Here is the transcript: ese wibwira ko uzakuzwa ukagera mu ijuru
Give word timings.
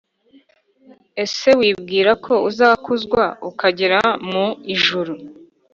ese 1.23 1.47
wibwira 1.59 2.11
ko 2.25 2.33
uzakuzwa 2.49 3.23
ukagera 3.49 3.99
mu 4.29 4.45
ijuru 4.73 5.13